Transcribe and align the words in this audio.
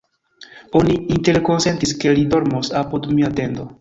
Oni 0.79 0.95
interkonsentis, 1.17 1.93
ke 2.05 2.15
li 2.21 2.25
dormos 2.33 2.73
apud 2.81 3.07
mia 3.19 3.31
tendo. 3.43 3.69